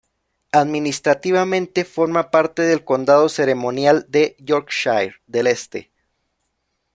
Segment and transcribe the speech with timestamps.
[0.51, 5.91] Administrativamente forma parte del condado ceremonial de Yorkshire del Este.